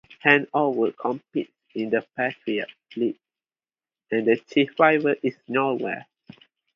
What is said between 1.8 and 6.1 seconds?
the Patriot League, and their chief rival is Norwell.